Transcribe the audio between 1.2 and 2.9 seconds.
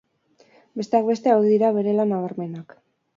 hauek dira bere lan nabarmenak.